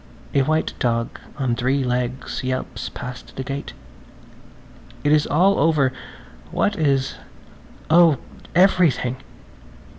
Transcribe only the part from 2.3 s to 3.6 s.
yelps past the